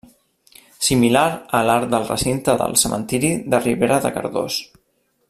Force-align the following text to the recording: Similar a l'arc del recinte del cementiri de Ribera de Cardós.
Similar 0.85 1.25
a 1.59 1.61
l'arc 1.69 1.85
del 1.93 2.07
recinte 2.09 2.57
del 2.63 2.75
cementiri 2.85 3.33
de 3.55 3.63
Ribera 3.67 4.01
de 4.07 4.17
Cardós. 4.17 4.59